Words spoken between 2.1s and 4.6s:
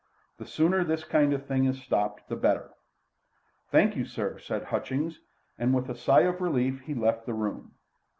the better." "Thank you, sir,"